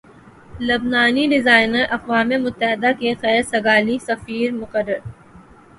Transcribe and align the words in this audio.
لبنانی 0.67 1.25
designer 1.33 1.83
اقوام 1.97 2.29
متحدہ 2.45 2.91
کے 2.99 3.13
خیر 3.21 3.41
سگالی 3.51 3.97
سفیر 4.07 4.51
مقرر 4.61 4.99